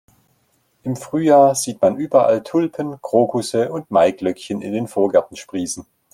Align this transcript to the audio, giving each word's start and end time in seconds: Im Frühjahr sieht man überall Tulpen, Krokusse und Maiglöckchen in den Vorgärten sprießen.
Im 0.81 0.95
Frühjahr 0.95 1.53
sieht 1.53 1.79
man 1.83 1.95
überall 1.95 2.41
Tulpen, 2.41 2.99
Krokusse 3.03 3.71
und 3.71 3.91
Maiglöckchen 3.91 4.63
in 4.63 4.73
den 4.73 4.87
Vorgärten 4.87 5.35
sprießen. 5.37 5.85